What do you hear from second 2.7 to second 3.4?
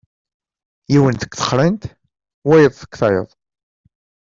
deg tayeḍ.